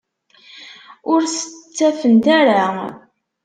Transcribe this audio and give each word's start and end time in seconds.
Ur 1.11 1.21
t-ttafent 1.27 2.25
ara. 2.39 2.63